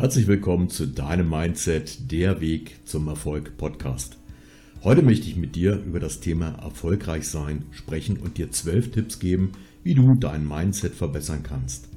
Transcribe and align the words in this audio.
Herzlich 0.00 0.28
willkommen 0.28 0.70
zu 0.70 0.86
deinem 0.86 1.28
Mindset, 1.28 2.10
der 2.10 2.40
Weg 2.40 2.78
zum 2.86 3.06
Erfolg 3.08 3.58
Podcast. 3.58 4.16
Heute 4.82 5.02
möchte 5.02 5.28
ich 5.28 5.36
mit 5.36 5.56
dir 5.56 5.74
über 5.74 6.00
das 6.00 6.20
Thema 6.20 6.52
erfolgreich 6.62 7.28
sein 7.28 7.66
sprechen 7.70 8.16
und 8.16 8.38
dir 8.38 8.50
zwölf 8.50 8.92
Tipps 8.92 9.18
geben, 9.18 9.52
wie 9.84 9.92
du 9.92 10.14
dein 10.14 10.48
Mindset 10.48 10.94
verbessern 10.94 11.42
kannst. 11.42 11.90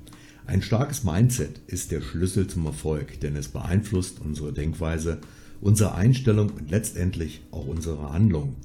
Ein 0.46 0.62
starkes 0.62 1.05
Mindset 1.05 1.62
ist 1.68 1.92
der 1.92 2.02
Schlüssel 2.02 2.48
zum 2.48 2.66
Erfolg, 2.66 3.21
denn 3.21 3.38
es 3.38 3.48
beeinflusst 3.48 4.20
unsere 4.20 4.52
Denkweise, 4.52 5.22
unsere 5.62 5.96
Einstellung 5.96 6.50
und 6.50 6.72
letztendlich 6.72 7.40
auch 7.52 7.68
unsere 7.68 8.12
Handlung. 8.12 8.58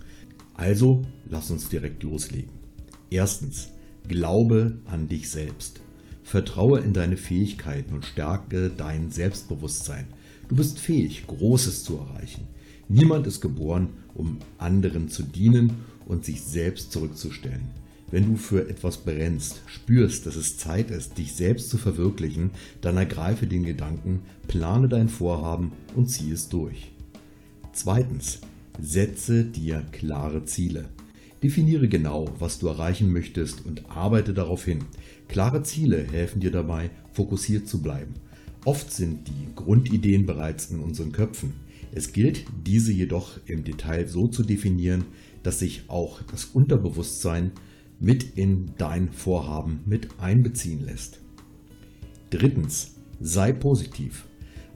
Also 0.54 1.06
lass 1.30 1.52
uns 1.52 1.68
direkt 1.68 2.02
loslegen. 2.02 2.50
Erstens, 3.08 3.68
glaube 4.08 4.80
an 4.86 5.06
dich 5.06 5.30
selbst. 5.30 5.80
Vertraue 6.28 6.80
in 6.80 6.92
deine 6.92 7.16
Fähigkeiten 7.16 7.94
und 7.94 8.04
stärke 8.04 8.68
dein 8.68 9.10
Selbstbewusstsein. 9.10 10.08
Du 10.50 10.56
bist 10.56 10.78
fähig, 10.78 11.26
Großes 11.26 11.84
zu 11.84 11.96
erreichen. 11.96 12.46
Niemand 12.86 13.26
ist 13.26 13.40
geboren, 13.40 13.88
um 14.14 14.36
anderen 14.58 15.08
zu 15.08 15.22
dienen 15.22 15.72
und 16.04 16.26
sich 16.26 16.42
selbst 16.42 16.92
zurückzustellen. 16.92 17.70
Wenn 18.10 18.26
du 18.26 18.36
für 18.36 18.68
etwas 18.68 18.98
brennst, 18.98 19.62
spürst, 19.68 20.26
dass 20.26 20.36
es 20.36 20.58
Zeit 20.58 20.90
ist, 20.90 21.16
dich 21.16 21.32
selbst 21.32 21.70
zu 21.70 21.78
verwirklichen, 21.78 22.50
dann 22.82 22.98
ergreife 22.98 23.46
den 23.46 23.64
Gedanken, 23.64 24.20
plane 24.48 24.88
dein 24.88 25.08
Vorhaben 25.08 25.72
und 25.96 26.10
ziehe 26.10 26.34
es 26.34 26.50
durch. 26.50 26.92
Zweitens, 27.72 28.40
setze 28.78 29.44
dir 29.44 29.82
klare 29.92 30.44
Ziele. 30.44 30.90
Definiere 31.42 31.88
genau, 31.88 32.28
was 32.38 32.58
du 32.58 32.66
erreichen 32.66 33.12
möchtest 33.12 33.64
und 33.64 33.88
arbeite 33.90 34.34
darauf 34.34 34.64
hin. 34.64 34.80
Klare 35.28 35.62
Ziele 35.62 36.04
helfen 36.10 36.40
dir 36.40 36.50
dabei, 36.50 36.90
fokussiert 37.12 37.68
zu 37.68 37.80
bleiben. 37.80 38.14
Oft 38.64 38.92
sind 38.92 39.28
die 39.28 39.54
Grundideen 39.54 40.26
bereits 40.26 40.70
in 40.70 40.80
unseren 40.80 41.12
Köpfen. 41.12 41.54
Es 41.92 42.12
gilt, 42.12 42.44
diese 42.66 42.92
jedoch 42.92 43.38
im 43.46 43.62
Detail 43.62 44.08
so 44.08 44.26
zu 44.26 44.42
definieren, 44.42 45.04
dass 45.42 45.60
sich 45.60 45.84
auch 45.88 46.20
das 46.30 46.46
Unterbewusstsein 46.46 47.52
mit 48.00 48.36
in 48.36 48.72
dein 48.76 49.10
Vorhaben 49.10 49.80
mit 49.86 50.08
einbeziehen 50.18 50.84
lässt. 50.84 51.20
Drittens, 52.30 52.96
sei 53.20 53.52
positiv. 53.52 54.26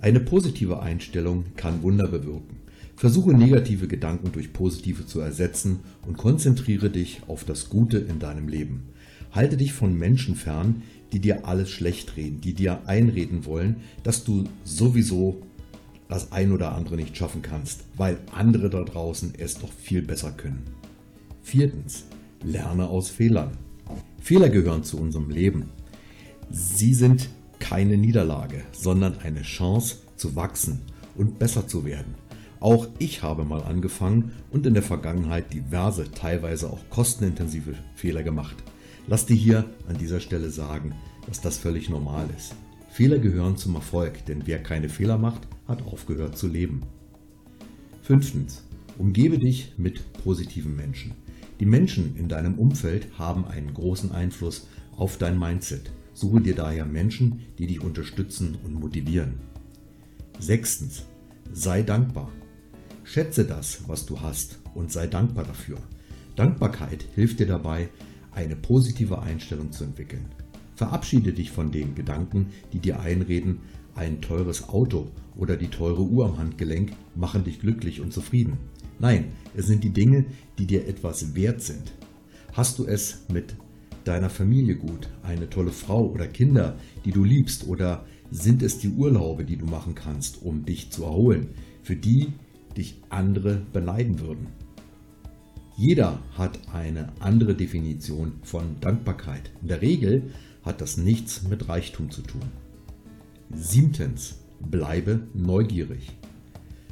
Eine 0.00 0.20
positive 0.20 0.80
Einstellung 0.80 1.44
kann 1.56 1.82
Wunder 1.82 2.08
bewirken. 2.08 2.61
Versuche 2.96 3.32
negative 3.32 3.88
Gedanken 3.88 4.32
durch 4.32 4.52
positive 4.52 5.06
zu 5.06 5.20
ersetzen 5.20 5.80
und 6.06 6.16
konzentriere 6.16 6.90
dich 6.90 7.22
auf 7.26 7.44
das 7.44 7.68
Gute 7.68 7.98
in 7.98 8.18
deinem 8.18 8.48
Leben. 8.48 8.84
Halte 9.32 9.56
dich 9.56 9.72
von 9.72 9.98
Menschen 9.98 10.36
fern, 10.36 10.82
die 11.12 11.18
dir 11.18 11.46
alles 11.46 11.70
schlecht 11.70 12.16
reden, 12.16 12.40
die 12.40 12.54
dir 12.54 12.86
einreden 12.86 13.44
wollen, 13.44 13.76
dass 14.02 14.24
du 14.24 14.44
sowieso 14.64 15.42
das 16.08 16.30
ein 16.32 16.52
oder 16.52 16.72
andere 16.72 16.96
nicht 16.96 17.16
schaffen 17.16 17.42
kannst, 17.42 17.84
weil 17.96 18.18
andere 18.34 18.68
da 18.68 18.82
draußen 18.82 19.32
es 19.38 19.54
doch 19.54 19.72
viel 19.72 20.02
besser 20.02 20.30
können. 20.32 20.62
Viertens, 21.42 22.04
lerne 22.44 22.88
aus 22.88 23.08
Fehlern. 23.08 23.56
Fehler 24.20 24.48
gehören 24.48 24.84
zu 24.84 24.98
unserem 24.98 25.30
Leben. 25.30 25.70
Sie 26.50 26.94
sind 26.94 27.30
keine 27.58 27.96
Niederlage, 27.96 28.62
sondern 28.72 29.18
eine 29.18 29.42
Chance 29.42 29.96
zu 30.16 30.36
wachsen 30.36 30.80
und 31.16 31.38
besser 31.38 31.66
zu 31.66 31.84
werden. 31.84 32.14
Auch 32.62 32.86
ich 33.00 33.24
habe 33.24 33.44
mal 33.44 33.64
angefangen 33.64 34.30
und 34.52 34.64
in 34.66 34.74
der 34.74 34.84
Vergangenheit 34.84 35.52
diverse, 35.52 36.12
teilweise 36.12 36.70
auch 36.70 36.78
kostenintensive 36.91 37.74
Fehler 37.96 38.22
gemacht. 38.22 38.54
Lass 39.08 39.27
dir 39.27 39.34
hier 39.34 39.64
an 39.88 39.98
dieser 39.98 40.20
Stelle 40.20 40.48
sagen, 40.48 40.94
dass 41.27 41.41
das 41.41 41.58
völlig 41.58 41.91
normal 41.91 42.28
ist. 42.36 42.54
Fehler 42.88 43.19
gehören 43.19 43.56
zum 43.56 43.74
Erfolg, 43.74 44.24
denn 44.27 44.42
wer 44.44 44.62
keine 44.62 44.88
Fehler 44.88 45.19
macht, 45.19 45.48
hat 45.66 45.82
aufgehört 45.82 46.38
zu 46.38 46.47
leben. 46.47 46.82
Fünftens. 48.03 48.62
Umgebe 48.97 49.41
dich 49.41 49.72
mit 49.76 50.12
positiven 50.22 50.76
Menschen. 50.76 51.14
Die 51.58 51.66
Menschen 51.66 52.14
in 52.14 52.28
deinem 52.28 52.60
Umfeld 52.60 53.08
haben 53.19 53.44
einen 53.44 53.75
großen 53.75 54.12
Einfluss 54.12 54.69
auf 54.97 55.19
dein 55.19 55.37
Mindset. 55.37 55.91
Suche 56.14 56.41
dir 56.41 56.54
daher 56.54 56.84
Menschen, 56.84 57.41
die 57.58 57.66
dich 57.66 57.82
unterstützen 57.82 58.56
und 58.62 58.75
motivieren. 58.75 59.41
Sechstens. 60.38 61.06
Sei 61.53 61.82
dankbar. 61.82 62.31
Schätze 63.04 63.44
das, 63.44 63.88
was 63.88 64.06
du 64.06 64.20
hast 64.20 64.58
und 64.74 64.92
sei 64.92 65.06
dankbar 65.06 65.44
dafür. 65.44 65.78
Dankbarkeit 66.36 67.04
hilft 67.14 67.40
dir 67.40 67.46
dabei, 67.46 67.88
eine 68.32 68.56
positive 68.56 69.20
Einstellung 69.20 69.72
zu 69.72 69.84
entwickeln. 69.84 70.26
Verabschiede 70.74 71.32
dich 71.32 71.50
von 71.50 71.70
den 71.70 71.94
Gedanken, 71.94 72.46
die 72.72 72.78
dir 72.78 73.00
einreden, 73.00 73.60
ein 73.94 74.22
teures 74.22 74.68
Auto 74.68 75.08
oder 75.36 75.56
die 75.56 75.68
teure 75.68 76.02
Uhr 76.02 76.26
am 76.26 76.38
Handgelenk 76.38 76.92
machen 77.14 77.44
dich 77.44 77.60
glücklich 77.60 78.00
und 78.00 78.12
zufrieden. 78.12 78.56
Nein, 78.98 79.32
es 79.54 79.66
sind 79.66 79.84
die 79.84 79.90
Dinge, 79.90 80.24
die 80.58 80.66
dir 80.66 80.86
etwas 80.86 81.34
wert 81.34 81.60
sind. 81.60 81.92
Hast 82.52 82.78
du 82.78 82.86
es 82.86 83.24
mit 83.28 83.54
deiner 84.04 84.30
Familie 84.30 84.76
gut, 84.76 85.08
eine 85.22 85.50
tolle 85.50 85.72
Frau 85.72 86.06
oder 86.06 86.26
Kinder, 86.26 86.76
die 87.04 87.12
du 87.12 87.24
liebst, 87.24 87.66
oder 87.66 88.04
sind 88.30 88.62
es 88.62 88.78
die 88.78 88.88
Urlaube, 88.88 89.44
die 89.44 89.56
du 89.56 89.66
machen 89.66 89.94
kannst, 89.94 90.42
um 90.42 90.64
dich 90.64 90.90
zu 90.90 91.04
erholen, 91.04 91.50
für 91.82 91.96
die 91.96 92.32
dich 92.77 93.03
andere 93.09 93.62
beneiden 93.72 94.21
würden. 94.21 94.49
Jeder 95.77 96.21
hat 96.37 96.59
eine 96.72 97.09
andere 97.21 97.55
Definition 97.55 98.33
von 98.43 98.77
Dankbarkeit. 98.81 99.50
In 99.62 99.69
der 99.69 99.83
Regel 99.83 100.31
hat 100.62 100.81
das 100.81 100.97
nichts 100.97 101.43
mit 101.43 101.69
Reichtum 101.69 102.11
zu 102.11 102.22
tun. 102.22 102.43
Siebtens, 103.55 104.37
bleibe 104.61 105.21
neugierig. 105.34 106.11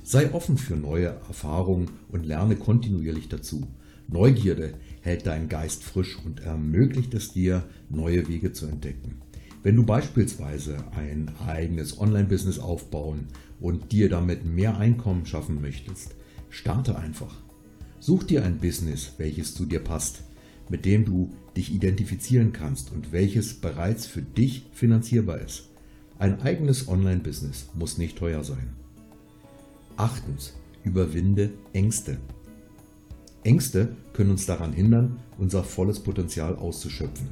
Sei 0.02 0.32
offen 0.32 0.58
für 0.58 0.76
neue 0.76 1.06
Erfahrungen 1.28 1.90
und 2.10 2.26
lerne 2.26 2.56
kontinuierlich 2.56 3.28
dazu. 3.28 3.66
Neugierde 4.08 4.74
hält 5.02 5.26
deinen 5.26 5.48
Geist 5.48 5.84
frisch 5.84 6.18
und 6.24 6.40
ermöglicht 6.40 7.14
es 7.14 7.32
dir, 7.32 7.62
neue 7.90 8.26
Wege 8.28 8.52
zu 8.52 8.66
entdecken. 8.66 9.20
Wenn 9.62 9.76
du 9.76 9.84
beispielsweise 9.84 10.78
ein 10.96 11.30
eigenes 11.46 12.00
Online-Business 12.00 12.58
aufbauen 12.58 13.26
und 13.60 13.92
dir 13.92 14.08
damit 14.08 14.46
mehr 14.46 14.78
Einkommen 14.78 15.26
schaffen 15.26 15.60
möchtest, 15.60 16.14
starte 16.48 16.98
einfach. 16.98 17.36
Such 17.98 18.24
dir 18.24 18.42
ein 18.42 18.56
Business, 18.56 19.12
welches 19.18 19.54
zu 19.54 19.66
dir 19.66 19.80
passt, 19.80 20.22
mit 20.70 20.86
dem 20.86 21.04
du 21.04 21.34
dich 21.56 21.74
identifizieren 21.74 22.54
kannst 22.54 22.90
und 22.90 23.12
welches 23.12 23.52
bereits 23.52 24.06
für 24.06 24.22
dich 24.22 24.64
finanzierbar 24.72 25.40
ist. 25.40 25.68
Ein 26.18 26.40
eigenes 26.40 26.88
Online-Business 26.88 27.68
muss 27.74 27.98
nicht 27.98 28.16
teuer 28.16 28.42
sein. 28.44 28.70
Achtens, 29.98 30.54
überwinde 30.84 31.50
Ängste. 31.74 32.16
Ängste 33.44 33.94
können 34.14 34.30
uns 34.30 34.46
daran 34.46 34.72
hindern, 34.72 35.18
unser 35.36 35.64
volles 35.64 36.00
Potenzial 36.00 36.56
auszuschöpfen. 36.56 37.28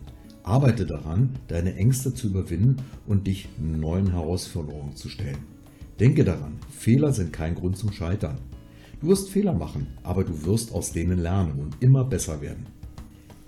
Arbeite 0.48 0.86
daran, 0.86 1.34
deine 1.48 1.74
Ängste 1.74 2.14
zu 2.14 2.28
überwinden 2.28 2.76
und 3.06 3.26
dich 3.26 3.50
neuen 3.58 4.12
Herausforderungen 4.12 4.96
zu 4.96 5.10
stellen. 5.10 5.44
Denke 6.00 6.24
daran, 6.24 6.54
Fehler 6.70 7.12
sind 7.12 7.34
kein 7.34 7.54
Grund 7.54 7.76
zum 7.76 7.92
Scheitern. 7.92 8.38
Du 9.02 9.08
wirst 9.08 9.28
Fehler 9.28 9.52
machen, 9.52 9.88
aber 10.02 10.24
du 10.24 10.46
wirst 10.46 10.72
aus 10.72 10.92
denen 10.92 11.18
lernen 11.18 11.60
und 11.60 11.76
immer 11.80 12.02
besser 12.02 12.40
werden. 12.40 12.64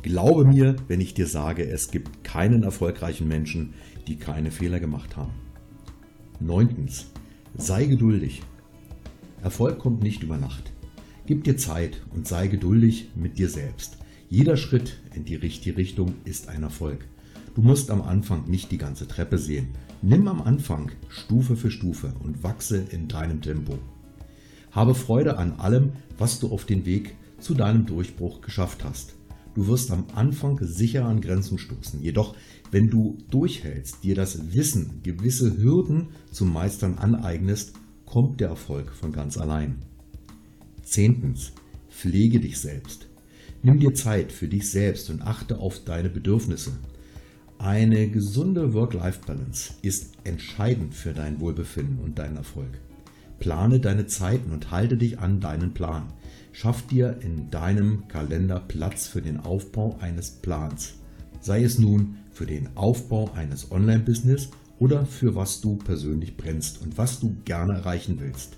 Glaube 0.03 0.45
mir, 0.45 0.77
wenn 0.89 1.01
ich 1.01 1.15
dir 1.15 1.27
sage, 1.27 1.67
es 1.67 1.91
gibt 1.91 2.23
keinen 2.23 2.65
erfolgreichen 2.65 3.27
Menschen, 3.27 3.73
die 4.07 4.17
keine 4.17 4.51
Fehler 4.51 4.79
gemacht 4.79 5.17
haben. 5.17 5.33
Neuntens, 6.39 7.07
sei 7.57 7.87
geduldig. 7.87 8.43
Erfolg 9.43 9.79
kommt 9.79 10.03
nicht 10.03 10.23
über 10.23 10.37
Nacht. 10.37 10.71
Gib 11.25 11.45
dir 11.45 11.57
Zeit 11.57 12.03
und 12.15 12.29
sei 12.29 12.49
geduldig 12.49 13.09
mit 13.15 13.39
dir 13.39 13.49
selbst. 13.49 14.00
Jeder 14.33 14.57
Schritt 14.57 14.97
in 15.13 15.25
die 15.25 15.35
richtige 15.35 15.77
Richtung 15.77 16.15
ist 16.25 16.49
ein 16.49 16.63
Erfolg. 16.63 17.05
Du 17.57 17.63
musst 17.63 17.91
am 17.91 18.01
Anfang 18.01 18.49
nicht 18.49 18.71
die 18.71 18.79
ganze 18.79 19.09
Treppe 19.09 19.39
sehen. 19.39 19.71
Nimm 20.03 20.29
am 20.29 20.41
Anfang 20.41 20.93
Stufe 21.09 21.57
für 21.57 21.73
Stufe 21.73 22.15
und 22.23 22.45
wachse 22.45 22.77
in 22.93 23.09
deinem 23.09 23.43
Tempo. 23.43 23.77
Habe 24.71 24.95
Freude 24.95 25.37
an 25.37 25.55
allem, 25.55 25.95
was 26.17 26.39
du 26.39 26.49
auf 26.53 26.65
den 26.65 26.87
Weg 26.87 27.17
zu 27.41 27.55
deinem 27.55 27.87
Durchbruch 27.87 28.41
geschafft 28.41 28.85
hast. 28.85 29.17
Du 29.57 29.67
wirst 29.67 29.91
am 29.91 30.05
Anfang 30.15 30.61
sicher 30.63 31.07
an 31.07 31.21
Grenzen 31.21 31.59
stoßen. 31.59 32.01
Jedoch, 32.01 32.37
wenn 32.71 32.89
du 32.89 33.19
durchhältst, 33.33 34.05
dir 34.05 34.15
das 34.15 34.55
Wissen, 34.55 35.01
gewisse 35.03 35.61
Hürden 35.61 36.11
zum 36.31 36.53
Meistern 36.53 36.99
aneignest, 36.99 37.73
kommt 38.07 38.39
der 38.39 38.51
Erfolg 38.51 38.93
von 38.93 39.11
ganz 39.11 39.37
allein. 39.37 39.81
Zehntens, 40.85 41.51
pflege 41.89 42.39
dich 42.39 42.61
selbst. 42.61 43.10
Nimm 43.63 43.79
dir 43.79 43.93
Zeit 43.93 44.33
für 44.33 44.49
dich 44.49 44.71
selbst 44.71 45.11
und 45.11 45.21
achte 45.21 45.59
auf 45.59 45.85
deine 45.85 46.09
Bedürfnisse. 46.09 46.73
Eine 47.59 48.09
gesunde 48.09 48.73
Work-Life-Balance 48.73 49.75
ist 49.83 50.15
entscheidend 50.25 50.95
für 50.95 51.13
dein 51.13 51.41
Wohlbefinden 51.41 51.99
und 51.99 52.19
deinen 52.19 52.39
Erfolg. 52.39 52.71
Plane 53.39 53.79
deine 53.79 54.07
Zeiten 54.07 54.53
und 54.53 54.71
halte 54.71 54.97
dich 54.97 55.19
an 55.19 55.41
deinen 55.41 55.75
Plan. 55.75 56.05
Schaff 56.53 56.87
dir 56.87 57.19
in 57.21 57.51
deinem 57.51 58.09
Kalender 58.09 58.61
Platz 58.61 59.07
für 59.07 59.21
den 59.21 59.39
Aufbau 59.39 59.99
eines 60.01 60.31
Plans. 60.31 60.95
Sei 61.43 61.63
es 61.63 61.79
nun 61.79 62.17
für 62.33 62.47
den 62.47 62.75
Aufbau 62.77 63.31
eines 63.35 63.71
Online-Business 63.71 64.49
oder 64.79 65.05
für 65.05 65.35
was 65.35 65.61
du 65.61 65.77
persönlich 65.77 66.39
brennst 66.39 66.81
und 66.81 66.97
was 66.97 67.21
du 67.21 67.37
gerne 67.45 67.75
erreichen 67.75 68.17
willst. 68.21 68.57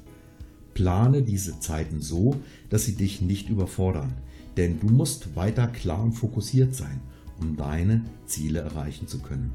Plane 0.75 1.23
diese 1.23 1.59
Zeiten 1.59 2.01
so, 2.01 2.37
dass 2.71 2.85
sie 2.85 2.95
dich 2.95 3.21
nicht 3.21 3.51
überfordern, 3.51 4.13
denn 4.57 4.81
du 4.81 4.89
musst 4.89 5.37
weiter 5.37 5.67
klar 5.69 6.03
und 6.03 6.13
fokussiert 6.13 6.75
sein, 6.75 7.01
um 7.41 7.57
deine 7.57 8.05
Ziele 8.27 8.61
erreichen 8.61 9.07
zu 9.07 9.21
können. 9.21 9.53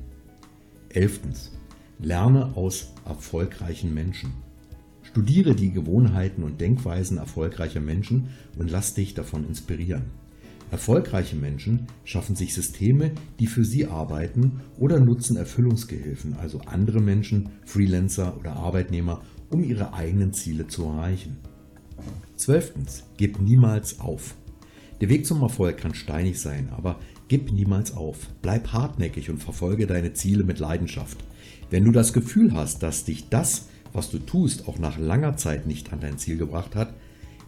Elftens. 0.89 1.51
Lerne 1.99 2.55
aus 2.55 2.93
erfolgreichen 3.05 3.93
Menschen. 3.93 4.31
Studiere 5.01 5.55
die 5.55 5.71
Gewohnheiten 5.71 6.43
und 6.43 6.61
Denkweisen 6.61 7.17
erfolgreicher 7.17 7.79
Menschen 7.79 8.29
und 8.57 8.69
lass 8.69 8.93
dich 8.93 9.15
davon 9.15 9.47
inspirieren. 9.47 10.11
Erfolgreiche 10.69 11.37
Menschen 11.37 11.87
schaffen 12.03 12.35
sich 12.35 12.53
Systeme, 12.53 13.11
die 13.39 13.47
für 13.47 13.63
sie 13.63 13.87
arbeiten 13.87 14.61
oder 14.77 14.99
nutzen 14.99 15.37
Erfüllungsgehilfen, 15.37 16.35
also 16.35 16.59
andere 16.65 17.01
Menschen, 17.01 17.49
Freelancer 17.63 18.37
oder 18.37 18.57
Arbeitnehmer, 18.57 19.21
um 19.49 19.63
ihre 19.63 19.93
eigenen 19.93 20.33
Ziele 20.33 20.67
zu 20.67 20.83
erreichen. 20.83 21.37
Zwölftens, 22.35 23.05
gib 23.15 23.39
niemals 23.39 23.99
auf. 23.99 24.35
Der 24.99 25.09
Weg 25.09 25.27
zum 25.27 25.41
Erfolg 25.43 25.77
kann 25.77 25.93
steinig 25.93 26.39
sein, 26.39 26.69
aber 26.75 26.99
gib 27.27 27.51
niemals 27.51 27.93
auf. 27.95 28.29
Bleib 28.41 28.73
hartnäckig 28.73 29.29
und 29.29 29.37
verfolge 29.37 29.85
deine 29.85 30.13
Ziele 30.13 30.43
mit 30.43 30.57
Leidenschaft. 30.59 31.23
Wenn 31.69 31.83
du 31.83 31.91
das 31.91 32.13
Gefühl 32.13 32.53
hast, 32.53 32.81
dass 32.81 33.05
dich 33.05 33.29
das, 33.29 33.67
was 33.93 34.09
du 34.09 34.17
tust, 34.17 34.67
auch 34.67 34.79
nach 34.79 34.97
langer 34.97 35.37
Zeit 35.37 35.67
nicht 35.67 35.93
an 35.93 35.99
dein 35.99 36.17
Ziel 36.17 36.37
gebracht 36.37 36.75
hat, 36.75 36.93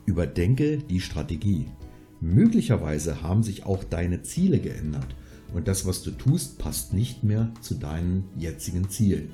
überdenke 0.05 0.77
die 0.77 1.01
Strategie. 1.01 1.65
Möglicherweise 2.21 3.23
haben 3.23 3.43
sich 3.43 3.65
auch 3.65 3.83
deine 3.83 4.21
Ziele 4.21 4.59
geändert 4.59 5.15
und 5.53 5.67
das, 5.67 5.85
was 5.85 6.03
du 6.03 6.11
tust, 6.11 6.59
passt 6.59 6.93
nicht 6.93 7.23
mehr 7.23 7.51
zu 7.61 7.75
deinen 7.75 8.25
jetzigen 8.37 8.89
Zielen. 8.89 9.31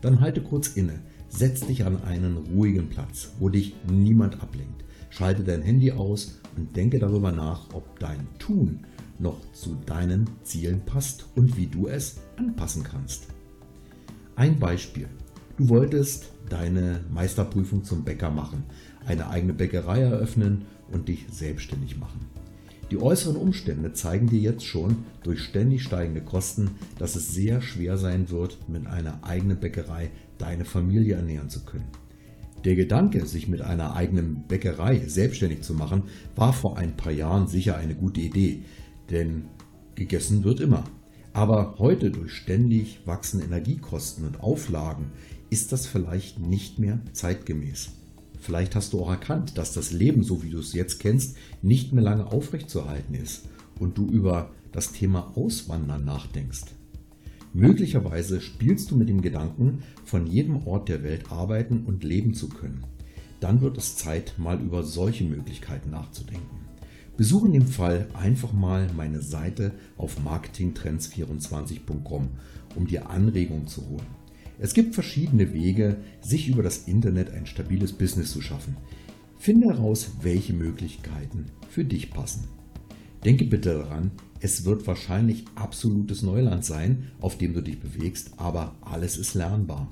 Dann 0.00 0.20
halte 0.20 0.40
kurz 0.40 0.68
inne, 0.68 1.00
setz 1.28 1.60
dich 1.60 1.84
an 1.84 2.02
einen 2.02 2.36
ruhigen 2.36 2.88
Platz, 2.88 3.32
wo 3.38 3.48
dich 3.48 3.74
niemand 3.90 4.42
ablenkt. 4.42 4.84
Schalte 5.10 5.44
dein 5.44 5.62
Handy 5.62 5.92
aus 5.92 6.40
und 6.56 6.76
denke 6.76 6.98
darüber 6.98 7.32
nach, 7.32 7.72
ob 7.72 7.98
dein 7.98 8.26
Tun 8.38 8.80
noch 9.18 9.40
zu 9.52 9.76
deinen 9.86 10.28
Zielen 10.42 10.80
passt 10.84 11.26
und 11.34 11.56
wie 11.56 11.66
du 11.66 11.88
es 11.88 12.16
anpassen 12.36 12.82
kannst. 12.82 13.28
Ein 14.34 14.58
Beispiel. 14.58 15.08
Du 15.56 15.70
wolltest 15.70 16.26
deine 16.50 17.00
Meisterprüfung 17.10 17.82
zum 17.84 18.04
Bäcker 18.04 18.30
machen, 18.30 18.64
eine 19.06 19.30
eigene 19.30 19.54
Bäckerei 19.54 20.00
eröffnen 20.00 20.66
und 20.92 21.08
dich 21.08 21.24
selbstständig 21.30 21.98
machen. 21.98 22.26
Die 22.90 22.98
äußeren 22.98 23.36
Umstände 23.36 23.92
zeigen 23.94 24.28
dir 24.28 24.38
jetzt 24.38 24.64
schon 24.64 24.98
durch 25.24 25.42
ständig 25.42 25.82
steigende 25.82 26.20
Kosten, 26.20 26.72
dass 26.98 27.16
es 27.16 27.34
sehr 27.34 27.60
schwer 27.60 27.96
sein 27.96 28.30
wird, 28.30 28.68
mit 28.68 28.86
einer 28.86 29.24
eigenen 29.24 29.58
Bäckerei 29.58 30.10
deine 30.38 30.64
Familie 30.64 31.16
ernähren 31.16 31.50
zu 31.50 31.64
können. 31.64 31.88
Der 32.66 32.74
Gedanke, 32.74 33.24
sich 33.26 33.46
mit 33.46 33.62
einer 33.62 33.94
eigenen 33.94 34.42
Bäckerei 34.48 35.00
selbstständig 35.06 35.62
zu 35.62 35.72
machen, 35.72 36.02
war 36.34 36.52
vor 36.52 36.76
ein 36.76 36.96
paar 36.96 37.12
Jahren 37.12 37.46
sicher 37.46 37.76
eine 37.76 37.94
gute 37.94 38.20
Idee, 38.20 38.64
denn 39.08 39.44
gegessen 39.94 40.42
wird 40.42 40.58
immer. 40.58 40.82
Aber 41.32 41.76
heute 41.78 42.10
durch 42.10 42.32
ständig 42.32 43.06
wachsende 43.06 43.46
Energiekosten 43.46 44.26
und 44.26 44.40
Auflagen 44.40 45.12
ist 45.48 45.70
das 45.70 45.86
vielleicht 45.86 46.40
nicht 46.40 46.80
mehr 46.80 46.98
zeitgemäß. 47.12 47.90
Vielleicht 48.40 48.74
hast 48.74 48.92
du 48.92 49.00
auch 49.00 49.10
erkannt, 49.10 49.56
dass 49.58 49.72
das 49.72 49.92
Leben, 49.92 50.24
so 50.24 50.42
wie 50.42 50.50
du 50.50 50.58
es 50.58 50.72
jetzt 50.72 50.98
kennst, 50.98 51.36
nicht 51.62 51.92
mehr 51.92 52.02
lange 52.02 52.26
aufrechtzuerhalten 52.26 53.14
ist 53.14 53.44
und 53.78 53.96
du 53.96 54.08
über 54.08 54.50
das 54.72 54.90
Thema 54.90 55.36
Auswandern 55.36 56.04
nachdenkst. 56.04 56.64
Möglicherweise 57.56 58.40
spielst 58.42 58.90
du 58.90 58.96
mit 58.96 59.08
dem 59.08 59.22
Gedanken, 59.22 59.78
von 60.04 60.26
jedem 60.26 60.66
Ort 60.66 60.90
der 60.90 61.02
Welt 61.02 61.32
arbeiten 61.32 61.84
und 61.86 62.04
leben 62.04 62.34
zu 62.34 62.50
können. 62.50 62.84
Dann 63.40 63.62
wird 63.62 63.78
es 63.78 63.96
Zeit, 63.96 64.34
mal 64.36 64.60
über 64.60 64.82
solche 64.82 65.24
Möglichkeiten 65.24 65.88
nachzudenken. 65.88 66.66
Besuche 67.16 67.46
in 67.46 67.54
dem 67.54 67.66
Fall 67.66 68.08
einfach 68.12 68.52
mal 68.52 68.90
meine 68.94 69.22
Seite 69.22 69.72
auf 69.96 70.20
marketingtrends24.com, 70.20 72.28
um 72.74 72.86
dir 72.86 73.08
Anregungen 73.08 73.68
zu 73.68 73.88
holen. 73.88 74.06
Es 74.58 74.74
gibt 74.74 74.94
verschiedene 74.94 75.54
Wege, 75.54 75.96
sich 76.20 76.48
über 76.48 76.62
das 76.62 76.86
Internet 76.86 77.30
ein 77.30 77.46
stabiles 77.46 77.94
Business 77.94 78.32
zu 78.32 78.42
schaffen. 78.42 78.76
Finde 79.38 79.68
heraus, 79.68 80.10
welche 80.20 80.52
Möglichkeiten 80.52 81.46
für 81.70 81.86
dich 81.86 82.10
passen. 82.10 82.48
Denke 83.24 83.46
bitte 83.46 83.78
daran, 83.78 84.10
es 84.40 84.64
wird 84.64 84.86
wahrscheinlich 84.86 85.44
absolutes 85.54 86.22
Neuland 86.22 86.64
sein, 86.64 87.10
auf 87.20 87.38
dem 87.38 87.54
du 87.54 87.62
dich 87.62 87.80
bewegst, 87.80 88.32
aber 88.36 88.74
alles 88.80 89.16
ist 89.16 89.34
lernbar. 89.34 89.88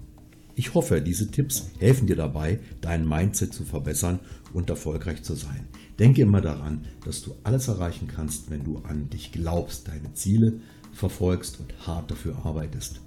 Ich 0.57 0.75
hoffe, 0.75 1.01
diese 1.03 1.31
Tipps 1.31 1.67
helfen 1.81 2.07
dir 2.07 2.17
dabei, 2.17 2.61
dein 2.81 3.09
Mindset 3.09 3.53
zu 3.53 3.65
verbessern 3.65 4.21
und 4.53 4.71
erfolgreich 4.71 5.23
zu 5.23 5.35
sein. 5.35 5.67
Denke 5.99 6.23
immer 6.23 6.41
daran, 6.41 6.85
dass 7.05 7.23
du 7.23 7.35
alles 7.43 7.69
erreichen 7.69 8.07
kannst, 8.07 8.51
wenn 8.51 8.65
du 8.65 8.79
an 8.89 9.11
dich 9.11 9.33
glaubst, 9.33 9.89
deine 9.89 10.13
Ziele 10.15 10.61
verfolgst 10.93 11.59
und 11.59 11.75
hart 11.87 12.11
dafür 12.11 12.37
arbeitest. 12.45 13.01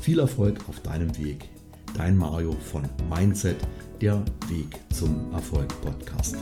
Viel 0.00 0.20
Erfolg 0.20 0.68
auf 0.68 0.80
deinem 0.80 1.16
Weg. 1.18 1.48
Dein 1.94 2.16
Mario 2.16 2.52
von 2.52 2.84
Mindset, 3.10 3.56
der 4.00 4.24
Weg 4.48 4.78
zum 4.94 5.32
Erfolg 5.32 5.68
Podcast. 5.82 6.36